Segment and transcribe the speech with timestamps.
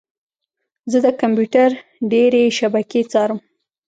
[0.91, 1.69] زه د کمپیوټر
[2.11, 3.39] ډیرې شبکې څارم.